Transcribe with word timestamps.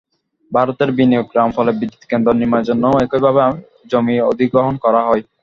ভারতের 0.51 0.89
বিনিয়োগে 0.97 1.33
রামপাল 1.33 1.67
বিদ্যুৎকেন্দ্র 1.79 2.37
নির্মাণের 2.39 2.67
জন্যও 2.69 3.01
একইভাবে 3.05 3.41
জমি 3.91 4.15
অধিগ্রহণ 4.31 4.73
করা 4.83 5.01
হয়। 5.07 5.23